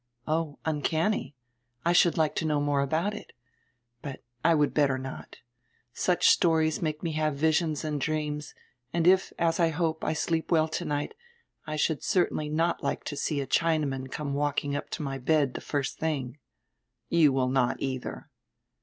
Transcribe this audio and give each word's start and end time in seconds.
"Oh, 0.27 0.57
uncanny? 0.65 1.35
I 1.85 1.93
should 1.93 2.17
like 2.17 2.33
to 2.37 2.45
know 2.47 2.59
more 2.59 2.81
about 2.81 3.13
it. 3.13 3.33
But 4.01 4.23
I 4.43 4.55
would 4.55 4.73
better 4.73 4.97
not. 4.97 5.35
Such 5.93 6.27
stories 6.29 6.81
make 6.81 7.03
me 7.03 7.11
have 7.11 7.35
visions 7.35 7.83
and 7.85 8.01
dreams, 8.01 8.55
and 8.91 9.05
if, 9.05 9.31
as 9.37 9.59
I 9.59 9.69
hope, 9.69 10.03
I 10.03 10.13
sleep 10.13 10.49
well 10.49 10.67
tonight, 10.67 11.13
I 11.67 11.75
should 11.75 12.03
certainly 12.03 12.49
not 12.49 12.81
like 12.83 13.03
to 13.03 13.15
see 13.15 13.41
a 13.41 13.45
Chinaman 13.45 14.09
come 14.11 14.33
walking 14.33 14.75
up 14.75 14.89
to 14.89 15.03
my 15.03 15.19
bed 15.19 15.53
die 15.53 15.61
first 15.61 15.99
tiling." 15.99 16.39
"You 17.09 17.31
will 17.31 17.49
not, 17.49 17.77
eidier." 17.79 18.25